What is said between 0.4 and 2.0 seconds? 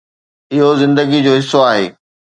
اهو زندگيءَ جو حصو آهي.